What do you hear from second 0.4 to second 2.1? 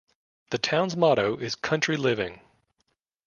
The town's motto is Country